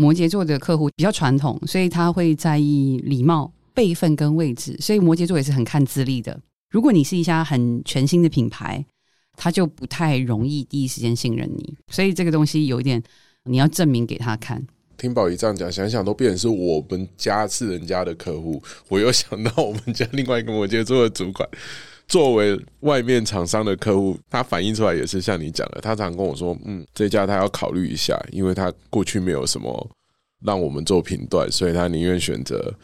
[0.00, 6.40] 摩羯座的客户比较传统，所以他会在意礼貌、辈分跟位置，所以摩羯座也是很看资历的。
[6.70, 8.82] 如果你是一家很全新的品牌，
[9.36, 13.02] 他就不太容易第一时间信任你，所以这个东西有一点
[13.44, 14.66] 你要证明给他看。
[14.96, 21.46] 听宝仪这样讲，想想都变成是我们家是人家的客户，我又想到我们家另外一个摩羯座的主管。
[22.10, 29.88] 作为外面厂商的客户，他反映出来也是像你讲的，他常跟我说：“嗯，这家他要考虑一下，因为他过去没有什么
[30.44, 32.74] 让我们做评断，所以他宁愿选择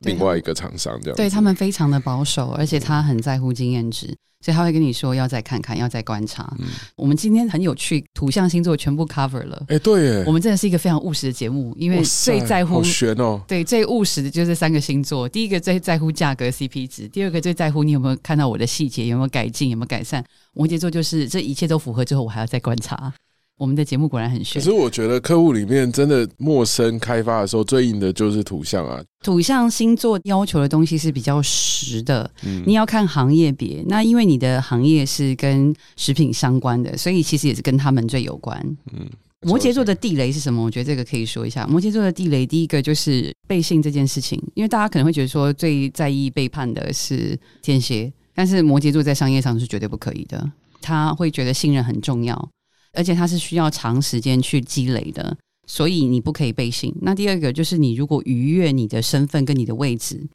[0.00, 4.14] 另外一个厂商。”这样对他们非常的保守，而且他很在乎经验值。
[4.42, 6.50] 所以他会跟你说要再看看，要再观察。
[6.96, 9.62] 我们今天很有趣，土象星座全部 cover 了。
[9.68, 13.38] 哎，对，我们真的是一个非常务实的节目，因为最在乎悬哦。
[13.46, 15.28] 对，最务实的就是三个星座。
[15.28, 20.24] 第一个最在乎价格 CP 值，第二个最在乎你有没有看到我的细节，有没有改进，有没有改善。
[20.54, 23.12] 摩羯座就是这一切都符合之后，我还要再观察。
[23.60, 24.58] 我们的节目果然很炫。
[24.58, 29.04] 可是我觉得客户里面真的陌生开发的时候，最硬的就是土象啊。
[29.22, 33.84] 土象星座要求的东西是比较实的，嗯，你要看行业别。
[33.86, 38.58] 那因为你的行业是跟食品相关的，所以其实也是跟他们最有关。
[38.94, 39.06] 嗯，
[39.42, 40.64] 摩羯座的地雷是什么？
[40.64, 41.66] 我觉得这个可以说一下。
[41.66, 50.50] 摩羯座的地雷，第一个就是背信这件事情，因为大家可能会觉得说最在意背叛的是天蝎，但是摩羯座在商业上是绝对不可以的。
[50.80, 52.48] 他会觉得信任很重要。
[52.92, 56.94] 而且它是需要长时间去积累的，所以你不可以背信。
[57.02, 60.26] 那第二个就是你如果逾越你的身份跟你的位置，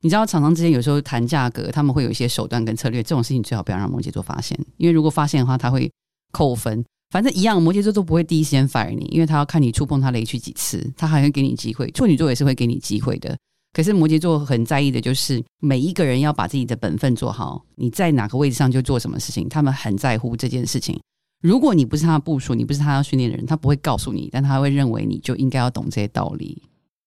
[0.00, 5.90] 你知道厂商之间有时候谈价格，他们会有一些手段跟策略，这种事情最好不要让摩羯座发现，因为如果发现的话，他会
[6.32, 6.84] 扣分。
[7.10, 11.90] 反正一样，摩羯座都不会第一时间 fire 你，因为他要看你触碰他雷区几次，他还会给你机会。
[11.90, 13.36] 处女座也是会给你机会的，
[13.74, 20.98] 可是摩羯座很在意的就是每一个人要把自己的本分做好，你在哪个位置上就做什么事情，他们很在乎这件事情。
[21.42, 26.62] 如果你不是他的部署，你不是他要训练的人，他不会告诉你，但他会认为你就应该要懂这些道理。